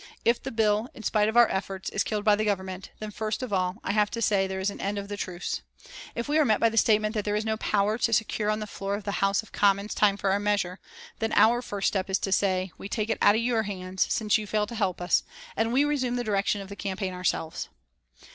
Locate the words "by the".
2.25-2.43, 6.59-6.77